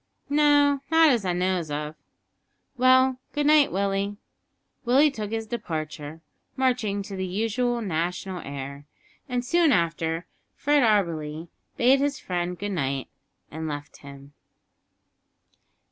[0.31, 1.93] "No, not as I knows of."
[2.75, 4.17] "Well, good night, Willie."
[4.83, 6.21] Willie took his departure,
[6.55, 8.87] marching to the usual national air,
[9.29, 10.25] and soon after
[10.55, 13.09] Fred Auberly bade his friend good night
[13.51, 14.33] and left him.